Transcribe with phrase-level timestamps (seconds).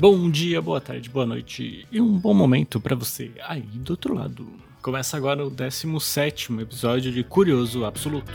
[0.00, 4.14] Bom dia, boa tarde, boa noite e um bom momento para você aí do outro
[4.14, 4.48] lado.
[4.80, 8.30] Começa agora o 17 episódio de Curioso Absoluto.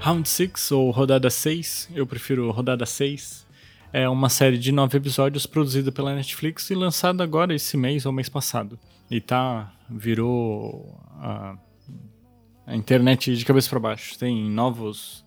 [0.00, 3.46] Round 6 ou Rodada 6, eu prefiro Rodada 6,
[3.92, 8.12] é uma série de nove episódios produzida pela Netflix e lançada agora esse mês ou
[8.12, 8.78] mês passado.
[9.10, 11.54] E tá, virou a
[12.72, 14.18] a internet de cabeça para baixo.
[14.18, 15.24] Tem novos,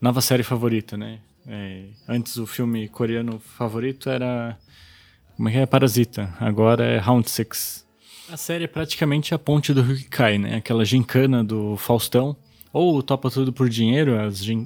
[0.00, 1.18] nova série favorita, né?
[1.46, 4.56] É, antes o filme coreano favorito era
[5.36, 5.66] como é que é?
[5.66, 6.32] Parasita.
[6.38, 7.84] Agora é Round Six.
[8.30, 10.56] A série é praticamente a ponte do Rikai, né?
[10.56, 12.36] Aquela gincana do Faustão.
[12.72, 14.14] Ou topa tudo por dinheiro,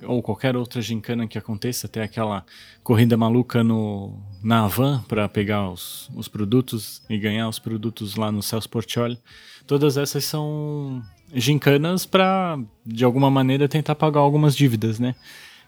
[0.06, 2.42] ou qualquer outra gincana que aconteça, até aquela
[2.82, 8.32] corrida maluca no, na van para pegar os, os produtos e ganhar os produtos lá
[8.32, 9.18] no Celso Portioli.
[9.66, 11.02] Todas essas são
[11.34, 15.14] gincanas para, de alguma maneira, tentar pagar algumas dívidas, né?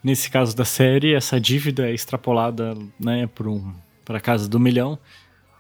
[0.02, 3.74] Nesse caso da série, essa dívida é extrapolada né, para um,
[4.08, 4.98] a casa do milhão,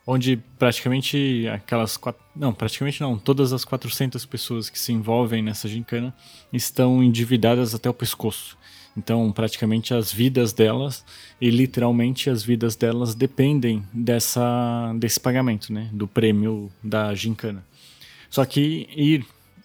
[0.06, 5.68] onde praticamente aquelas quatro, não, praticamente não, todas as 400 pessoas que se envolvem nessa
[5.68, 6.14] gincana
[6.50, 8.56] estão endividadas até o pescoço.
[8.96, 11.04] Então, praticamente as vidas delas
[11.40, 17.64] e literalmente as vidas delas dependem dessa desse pagamento, né, do prêmio da gincana.
[18.28, 19.24] Só que ir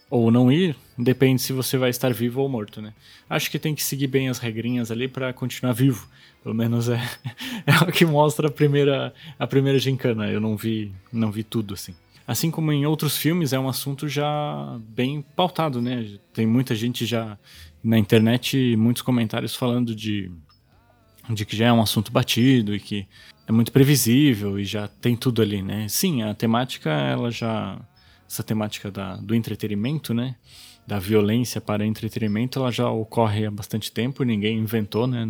[0.10, 2.94] ou não ir, depende se você vai estar vivo ou morto, né?
[3.30, 6.08] Acho que tem que seguir bem as regrinhas ali para continuar vivo.
[6.44, 7.02] Pelo menos é,
[7.66, 10.30] é o que mostra a primeira a primeira gincana.
[10.30, 11.94] Eu não vi não vi tudo assim.
[12.28, 16.18] Assim como em outros filmes, é um assunto já bem pautado, né?
[16.34, 17.38] Tem muita gente já
[17.84, 20.32] na internet, muitos comentários falando de
[21.30, 23.08] de que já é um assunto batido e que
[23.48, 25.88] é muito previsível e já tem tudo ali, né?
[25.88, 27.80] Sim, a temática ela já
[28.28, 30.36] essa temática da, do entretenimento, né?
[30.86, 35.28] Da violência para entretenimento, ela já ocorre há bastante tempo, ninguém inventou, né?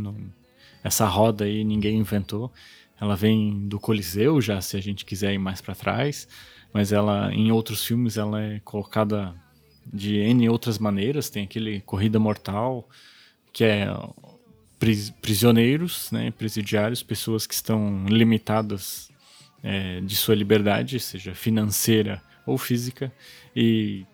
[0.83, 2.51] essa roda aí ninguém inventou.
[2.99, 6.27] Ela vem do Coliseu já, se a gente quiser ir mais para trás,
[6.71, 9.33] mas ela em outros filmes ela é colocada
[9.91, 11.29] de N outras maneiras.
[11.29, 12.87] Tem aquele Corrida Mortal,
[13.51, 13.87] que é
[15.21, 19.09] prisioneiros, né, presidiários, pessoas que estão limitadas
[19.63, 23.11] é, de sua liberdade, seja financeira ou física,
[23.55, 24.05] e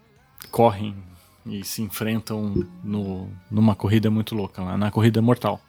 [0.50, 0.96] correm
[1.46, 5.62] e se enfrentam no, numa corrida muito louca lá, na corrida mortal.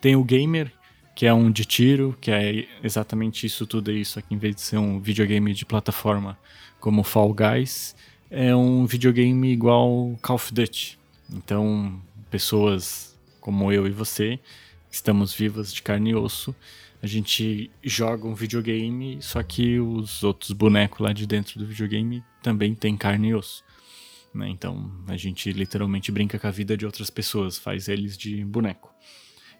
[0.00, 0.70] Tem o Gamer,
[1.14, 4.56] que é um de tiro, que é exatamente isso tudo aí, só que em vez
[4.56, 6.38] de ser um videogame de plataforma
[6.78, 7.96] como Fall Guys,
[8.30, 10.98] é um videogame igual Call of Duty.
[11.32, 12.00] Então,
[12.30, 14.38] pessoas como eu e você,
[14.90, 16.54] estamos vivas de carne e osso,
[17.04, 22.24] a gente joga um videogame, só que os outros bonecos lá de dentro do videogame
[22.42, 23.62] também tem carne e osso.
[24.34, 24.48] Né?
[24.48, 28.90] Então a gente literalmente brinca com a vida de outras pessoas, faz eles de boneco.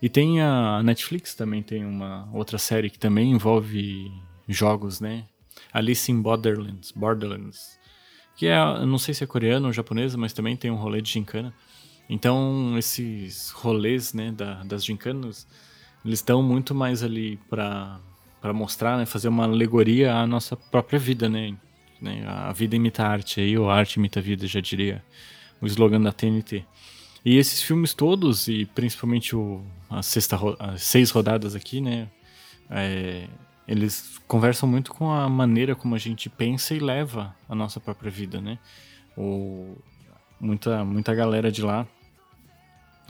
[0.01, 4.11] E tem a Netflix também tem uma outra série que também envolve
[4.49, 5.27] jogos, né?
[5.71, 7.79] Alice in Borderlands, Borderlands,
[8.37, 8.57] que é,
[8.87, 11.53] não sei se é coreano ou japonesa, mas também tem um rolê de gincana.
[12.09, 15.47] Então esses rolês, né, da, das gincanas
[16.05, 17.99] eles estão muito mais ali para
[18.41, 21.57] para mostrar, né, fazer uma alegoria à nossa própria vida, né?
[21.99, 22.27] né?
[22.29, 25.03] A vida imita a arte aí, ou a arte imita a vida, já diria
[25.63, 26.63] o slogan da TNT.
[27.25, 32.07] E esses filmes todos, e principalmente o, a sexta, as seis rodadas aqui, né?
[32.69, 33.27] É,
[33.67, 38.11] eles conversam muito com a maneira como a gente pensa e leva a nossa própria
[38.11, 38.59] vida, né?
[39.17, 39.75] O,
[40.39, 41.87] muita, muita galera de lá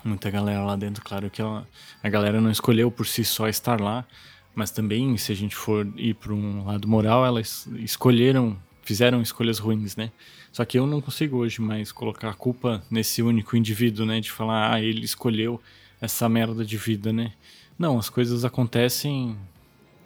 [0.04, 1.02] muita galera lá dentro.
[1.02, 1.66] Claro que ela,
[2.02, 4.06] a galera não escolheu por si só estar lá,
[4.54, 9.58] mas também, se a gente for ir para um lado moral, elas escolheram, fizeram escolhas
[9.58, 10.12] ruins, né?
[10.52, 14.20] Só que eu não consigo hoje mais colocar a culpa nesse único indivíduo, né?
[14.20, 15.60] De falar, ah, ele escolheu
[16.00, 17.32] essa merda de vida, né?
[17.76, 19.36] Não, as coisas acontecem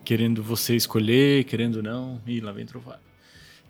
[0.04, 2.98] querendo você escolher, querendo não, e lá vem trovar.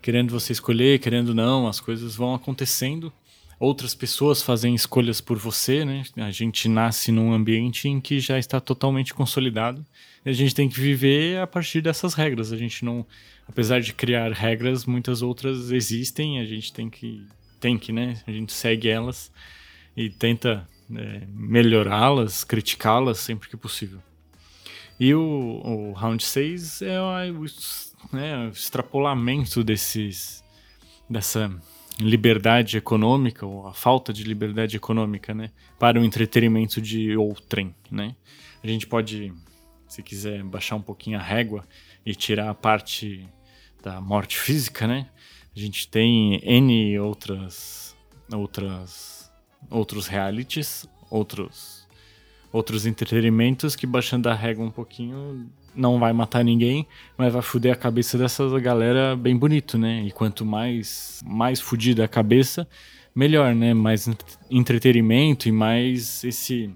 [0.01, 3.11] Querendo você escolher, querendo não, as coisas vão acontecendo
[3.59, 6.03] outras pessoas fazem escolhas por você, né?
[6.15, 9.85] A gente nasce num ambiente em que já está totalmente consolidado
[10.25, 12.53] e a gente tem que viver a partir dessas regras.
[12.53, 13.05] A gente não,
[13.47, 16.39] apesar de criar regras, muitas outras existem.
[16.39, 17.25] A gente tem que,
[17.59, 18.21] tem que, né?
[18.25, 19.29] A gente segue elas
[19.95, 23.99] e tenta é, melhorá-las, criticá-las sempre que possível.
[24.97, 27.45] E o, o round 6 é o,
[28.11, 30.43] né, o extrapolamento desses
[31.09, 31.49] dessa
[31.99, 38.15] liberdade econômica, ou a falta de liberdade econômica, né, para o entretenimento de outrem, né.
[38.63, 39.33] A gente pode,
[39.87, 41.65] se quiser, baixar um pouquinho a régua
[42.05, 43.27] e tirar a parte
[43.83, 45.07] da morte física, né,
[45.55, 47.95] a gente tem N outras,
[48.31, 49.19] outras
[49.69, 51.87] outros realities, outros
[52.51, 56.87] outros entretenimentos que baixando a régua um pouquinho não vai matar ninguém,
[57.17, 60.03] mas vai fuder a cabeça dessa galera bem bonito, né?
[60.05, 62.67] E quanto mais mais fudida a cabeça,
[63.15, 63.73] melhor, né?
[63.73, 64.09] Mais
[64.49, 66.69] entretenimento e mais esse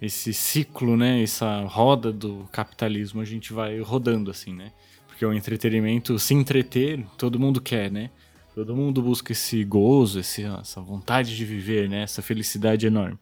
[0.00, 1.22] esse ciclo, né?
[1.22, 4.72] Essa roda do capitalismo a gente vai rodando assim, né?
[5.06, 8.10] Porque o entretenimento, se entreter, todo mundo quer, né?
[8.54, 12.02] Todo mundo busca esse gozo, esse, essa vontade de viver, né?
[12.02, 13.18] Essa felicidade enorme.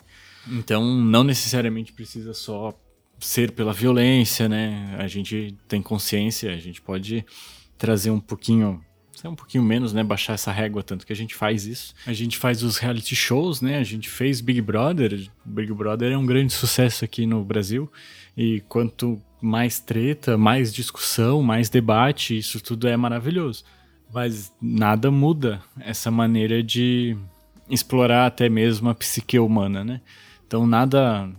[0.49, 2.75] Então, não necessariamente precisa só
[3.21, 4.97] ser pela violência, né?
[4.99, 7.25] A gente tem consciência, a gente pode
[7.77, 8.83] trazer um pouquinho,
[9.25, 10.03] um pouquinho menos, né?
[10.03, 11.95] Baixar essa régua, tanto que a gente faz isso.
[12.07, 13.79] A gente faz os reality shows, né?
[13.79, 15.29] A gente fez Big Brother.
[15.45, 17.91] Big Brother é um grande sucesso aqui no Brasil.
[18.37, 23.65] E quanto mais treta, mais discussão, mais debate, isso tudo é maravilhoso.
[24.13, 27.17] Mas nada muda essa maneira de
[27.69, 30.01] explorar até mesmo a psique humana, né?
[30.47, 31.31] Então nada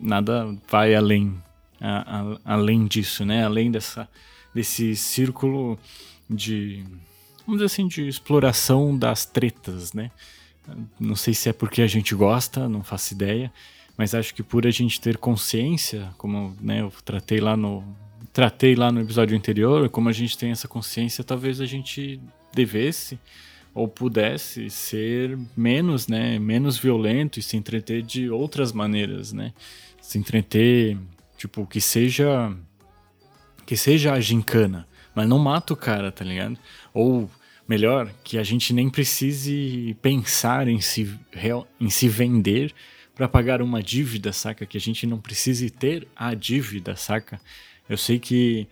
[0.00, 1.34] nada vai além
[1.80, 3.44] a, a, além disso, né?
[3.44, 4.08] Além dessa
[4.54, 5.78] desse círculo
[6.30, 6.84] de
[7.46, 10.10] vamos dizer assim de exploração das tretas, né?
[10.98, 13.52] Não sei se é porque a gente gosta, não faço ideia,
[13.96, 17.84] mas acho que por a gente ter consciência, como né, eu tratei lá no
[18.32, 22.20] tratei lá no episódio anterior, como a gente tem essa consciência, talvez a gente
[22.52, 23.18] devesse
[23.74, 29.52] ou pudesse ser menos, né, menos violento e se entreter de outras maneiras, né?
[30.00, 30.96] Se entreter,
[31.36, 32.56] tipo, que seja
[33.66, 36.58] que seja a gincana, mas não mata o cara, tá ligado?
[36.92, 37.30] Ou
[37.66, 41.10] melhor, que a gente nem precise pensar em se
[41.80, 42.72] em se vender
[43.14, 44.66] para pagar uma dívida, saca?
[44.66, 47.40] Que a gente não precise ter a dívida, saca?
[47.88, 48.66] Eu sei que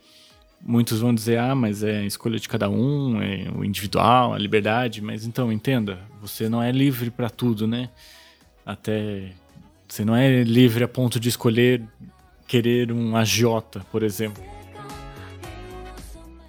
[0.62, 4.38] muitos vão dizer, ah, mas é a escolha de cada um, é o individual, a
[4.38, 7.90] liberdade, mas então entenda, você não é livre para tudo, né?
[8.64, 9.32] Até
[9.88, 11.82] você não é livre a ponto de escolher
[12.46, 14.42] querer um agiota, por exemplo.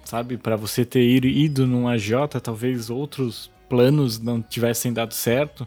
[0.04, 5.66] Sabe, para você ter ido num agiota, talvez outros planos não tivessem dado certo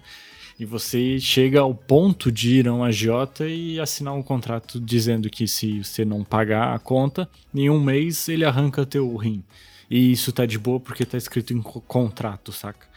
[0.59, 5.30] e você chega ao ponto de ir a um agiota e assinar um contrato dizendo
[5.30, 9.44] que se você não pagar a conta, em um mês ele arranca teu rim.
[9.89, 12.88] E isso tá de boa porque tá escrito em contrato, saca?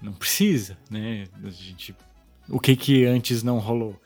[0.00, 1.26] Não precisa, né?
[1.44, 1.94] A gente...
[2.48, 4.00] O que que antes não rolou?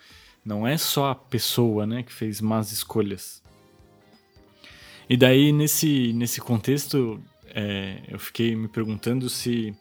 [0.44, 3.42] Não é só a pessoa, né, que fez más escolhas.
[5.08, 9.74] E daí, nesse, nesse contexto, é, eu fiquei me perguntando se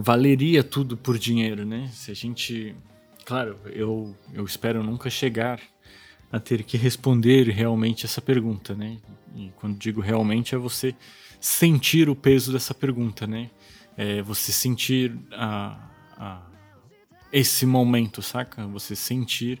[0.00, 1.90] valeria tudo por dinheiro, né?
[1.92, 2.74] Se a gente.
[3.24, 5.60] Claro, eu, eu espero nunca chegar
[6.30, 8.98] a ter que responder realmente essa pergunta, né?
[9.34, 10.94] E quando digo realmente é você
[11.40, 13.50] sentir o peso dessa pergunta, né?
[13.96, 15.76] É você sentir a,
[16.16, 16.42] a,
[17.32, 18.66] esse momento, saca?
[18.68, 19.60] Você sentir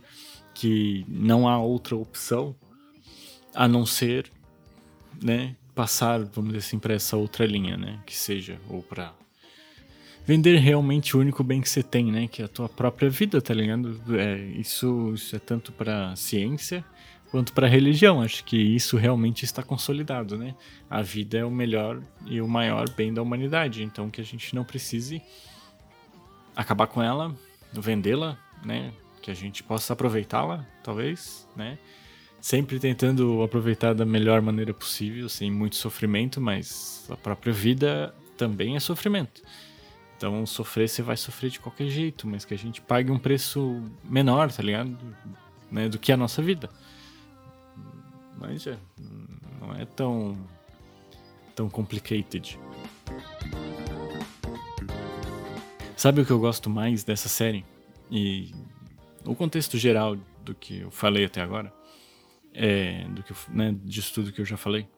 [0.54, 2.54] que não há outra opção
[3.52, 4.30] a não ser,
[5.20, 5.56] né?
[5.74, 8.00] Passar, vamos dizer assim, para essa outra linha, né?
[8.06, 9.12] Que seja ou para
[10.28, 12.28] vender realmente o único bem que você tem, né?
[12.28, 13.98] Que é a tua própria vida, tá ligado?
[14.14, 16.84] É, isso, isso é tanto para ciência
[17.30, 18.20] quanto para religião.
[18.20, 20.54] Acho que isso realmente está consolidado, né?
[20.90, 24.54] A vida é o melhor e o maior bem da humanidade, então que a gente
[24.54, 25.22] não precise
[26.54, 27.34] acabar com ela,
[27.72, 28.92] vendê-la, né?
[29.22, 31.78] Que a gente possa aproveitá-la, talvez, né?
[32.38, 38.76] Sempre tentando aproveitar da melhor maneira possível, sem muito sofrimento, mas a própria vida também
[38.76, 39.42] é sofrimento.
[40.18, 43.80] Então, sofrer você vai sofrer de qualquer jeito, mas que a gente pague um preço
[44.02, 44.98] menor, tá ligado?
[45.70, 46.68] Né, do que a nossa vida.
[48.36, 48.76] Mas é,
[49.60, 50.36] não é tão
[51.54, 52.58] tão complicated.
[55.96, 57.64] Sabe o que eu gosto mais dessa série?
[58.10, 58.52] E
[59.24, 61.72] o contexto geral do que eu falei até agora,
[62.52, 64.88] é, do que, né, disso tudo que eu já falei,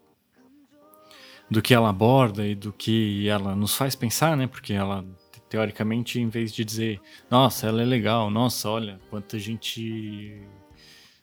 [1.51, 4.47] do que ela aborda e do que ela nos faz pensar, né?
[4.47, 5.05] Porque ela,
[5.49, 10.41] teoricamente, em vez de dizer, nossa, ela é legal, nossa, olha, quanta gente.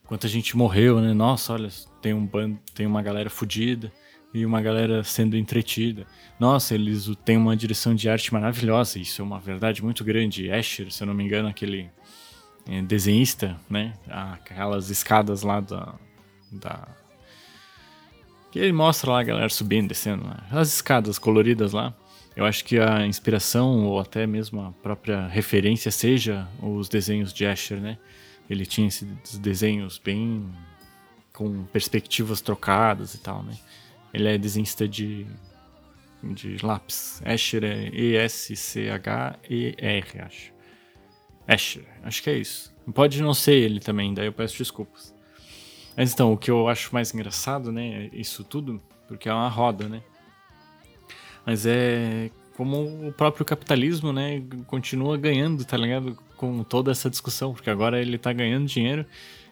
[0.05, 1.13] Quanta gente morreu, né?
[1.13, 1.69] Nossa, olha,
[2.01, 3.91] tem um bando, tem uma galera fodida
[4.33, 6.05] e uma galera sendo entretida.
[6.39, 10.47] Nossa, eles têm uma direção de arte maravilhosa, isso é uma verdade muito grande.
[10.47, 11.89] Escher, se eu não me engano, aquele
[12.65, 13.93] é, desenhista, né?
[14.07, 15.95] Aquelas escadas lá da,
[16.53, 16.87] da
[18.51, 20.37] que ele mostra lá a galera subindo, descendo, né?
[20.51, 21.93] as escadas coloridas lá.
[22.35, 27.45] Eu acho que a inspiração ou até mesmo a própria referência seja os desenhos de
[27.45, 27.97] Escher, né?
[28.47, 30.47] Ele tinha esses desenhos bem
[31.33, 33.57] com perspectivas trocadas e tal, né?
[34.13, 35.25] Ele é desenhista de
[36.23, 37.21] de lápis.
[37.25, 40.53] Escher é E S C H E R, acho.
[41.47, 42.73] Escher, acho que é isso.
[42.93, 45.13] Pode não ser ele também, daí eu peço desculpas.
[45.97, 49.89] Mas então, o que eu acho mais engraçado, né, isso tudo, porque é uma roda,
[49.89, 50.03] né?
[51.43, 56.15] Mas é como o próprio capitalismo, né, continua ganhando, tá ligado?
[56.35, 59.05] Com toda essa discussão, porque agora ele tá ganhando dinheiro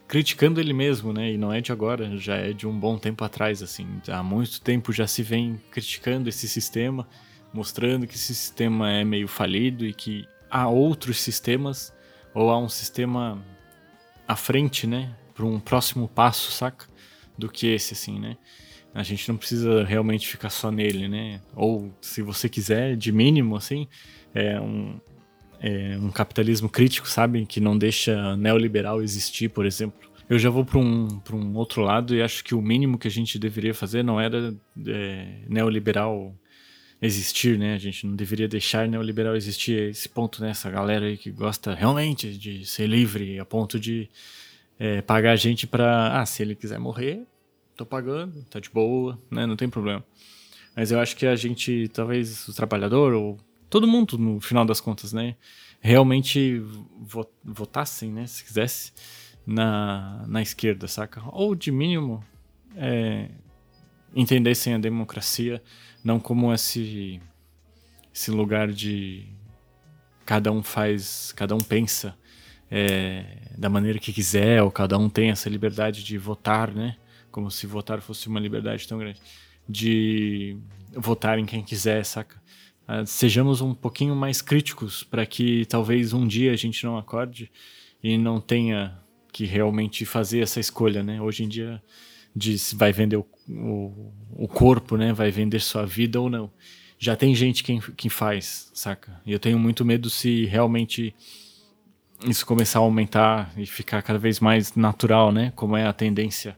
[0.07, 1.31] criticando ele mesmo, né?
[1.31, 3.87] E não é de agora, já é de um bom tempo atrás, assim.
[4.07, 7.07] Há muito tempo já se vem criticando esse sistema,
[7.53, 11.93] mostrando que esse sistema é meio falido e que há outros sistemas
[12.33, 13.43] ou há um sistema
[14.27, 15.15] à frente, né?
[15.35, 16.87] Para um próximo passo, saca?
[17.37, 18.37] Do que esse, assim, né?
[18.93, 21.41] A gente não precisa realmente ficar só nele, né?
[21.53, 23.87] Ou, se você quiser, de mínimo, assim,
[24.33, 24.99] é um,
[25.59, 27.45] é um capitalismo crítico, sabe?
[27.45, 30.09] Que não deixa neoliberal existir, por exemplo.
[30.29, 33.11] Eu já vou para um, um outro lado e acho que o mínimo que a
[33.11, 34.55] gente deveria fazer não era
[34.87, 36.33] é, neoliberal
[37.01, 37.75] existir, né?
[37.75, 39.89] A gente não deveria deixar neoliberal existir.
[39.89, 40.49] Esse ponto, né?
[40.49, 44.09] Essa galera aí que gosta realmente de ser livre a ponto de
[44.79, 47.25] é, pagar a gente para, ah, se ele quiser morrer,
[47.75, 49.45] tô pagando, tá de boa, né?
[49.45, 50.03] Não tem problema.
[50.75, 53.37] Mas eu acho que a gente, talvez o trabalhador ou
[53.69, 55.35] todo mundo, no final das contas, né?
[55.79, 56.61] Realmente
[57.43, 58.27] votassem, né?
[58.27, 58.91] Se quisesse,
[59.45, 61.21] na, na esquerda, saca?
[61.31, 62.23] Ou de mínimo
[62.75, 63.29] é,
[64.15, 65.61] entendessem a democracia
[66.03, 67.21] não como esse,
[68.13, 69.27] esse lugar de
[70.25, 72.17] cada um faz, cada um pensa
[72.69, 73.25] é,
[73.57, 76.97] da maneira que quiser, ou cada um tem essa liberdade de votar, né?
[77.31, 79.19] Como se votar fosse uma liberdade tão grande.
[79.67, 80.57] De
[80.93, 82.41] votar em quem quiser, saca?
[82.87, 87.51] Uh, sejamos um pouquinho mais críticos para que talvez um dia a gente não acorde
[88.03, 88.99] e não tenha
[89.33, 91.19] que realmente fazer essa escolha, né?
[91.19, 91.81] Hoje em dia
[92.35, 95.13] diz vai vender o, o, o, corpo, né?
[95.13, 96.51] Vai vender sua vida ou não.
[96.99, 99.19] Já tem gente que, que faz, saca?
[99.25, 101.13] E eu tenho muito medo se realmente
[102.23, 105.51] isso começar a aumentar e ficar cada vez mais natural, né?
[105.55, 106.55] Como é a tendência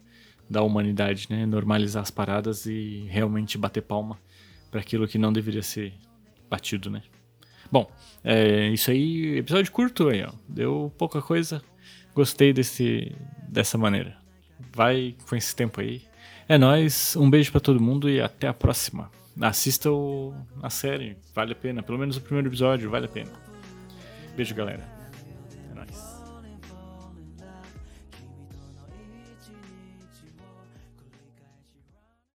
[0.49, 1.45] da humanidade, né?
[1.45, 4.19] Normalizar as paradas e realmente bater palma
[4.69, 5.93] para aquilo que não deveria ser
[6.49, 7.01] batido, né?
[7.71, 7.91] Bom,
[8.23, 10.31] é isso aí, episódio curto aí, ó.
[10.47, 11.61] Deu pouca coisa.
[12.13, 13.11] Gostei desse
[13.47, 14.17] dessa maneira.
[14.73, 16.01] Vai com esse tempo aí.
[16.47, 19.11] É nós, um beijo para todo mundo e até a próxima.
[19.41, 20.33] Assista o,
[20.63, 21.83] a série, vale a pena.
[21.83, 23.31] Pelo menos o primeiro episódio, vale a pena.
[24.35, 24.96] Beijo, galera.